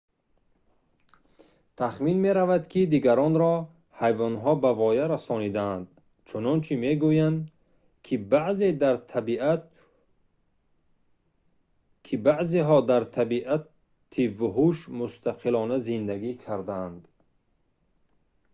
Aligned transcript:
тахмин 1.77 2.17
меравад 2.25 2.63
ки 2.71 2.81
дигаронро 2.93 3.55
ҳайвонҳо 4.01 4.53
ба 4.63 4.71
воя 4.81 5.05
расонидаанд 5.13 5.87
чунончи 6.27 6.73
мегӯянд 6.83 7.39
ки 12.03 12.17
баъзеҳо 12.31 12.77
дар 12.91 13.03
табиати 13.17 14.23
вуҳуш 14.37 14.77
мустақилона 14.99 15.77
зиндагӣ 15.87 16.31
кардаанд 16.45 17.01